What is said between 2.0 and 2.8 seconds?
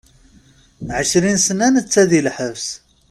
di lḥebs.